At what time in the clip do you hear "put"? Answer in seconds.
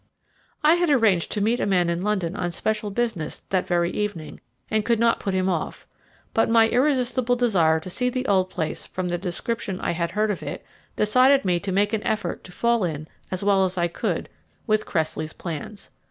5.19-5.35